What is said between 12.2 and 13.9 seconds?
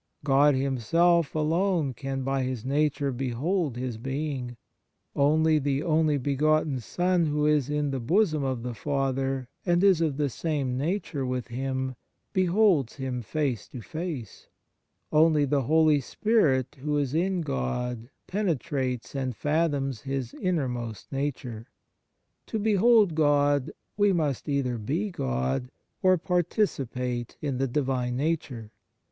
beholds Him face to